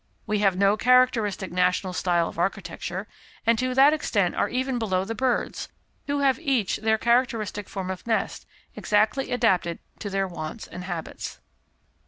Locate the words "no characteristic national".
0.57-1.93